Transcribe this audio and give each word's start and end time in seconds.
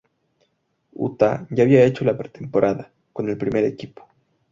Uta 0.95 1.45
ya 1.51 1.63
había 1.63 1.83
hecho 1.85 2.03
la 2.05 2.17
pretemporada 2.17 2.91
con 3.13 3.29
el 3.29 3.37
primer 3.37 3.65
equipo. 3.65 4.07